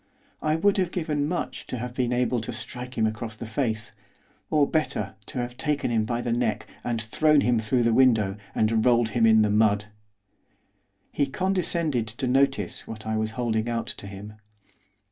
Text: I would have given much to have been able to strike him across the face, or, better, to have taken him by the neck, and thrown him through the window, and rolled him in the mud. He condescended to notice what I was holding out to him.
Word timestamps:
I 0.41 0.55
would 0.55 0.77
have 0.77 0.89
given 0.91 1.27
much 1.27 1.67
to 1.67 1.77
have 1.77 1.93
been 1.93 2.11
able 2.11 2.41
to 2.41 2.51
strike 2.51 2.97
him 2.97 3.05
across 3.05 3.35
the 3.35 3.45
face, 3.45 3.91
or, 4.49 4.67
better, 4.67 5.13
to 5.27 5.37
have 5.37 5.57
taken 5.57 5.91
him 5.91 6.05
by 6.05 6.21
the 6.21 6.31
neck, 6.31 6.65
and 6.83 6.99
thrown 6.99 7.41
him 7.41 7.59
through 7.59 7.83
the 7.83 7.93
window, 7.93 8.35
and 8.55 8.83
rolled 8.83 9.09
him 9.09 9.27
in 9.27 9.43
the 9.43 9.51
mud. 9.51 9.89
He 11.11 11.27
condescended 11.27 12.07
to 12.07 12.25
notice 12.25 12.87
what 12.87 13.05
I 13.05 13.15
was 13.15 13.33
holding 13.37 13.69
out 13.69 13.85
to 13.85 14.07
him. 14.07 14.33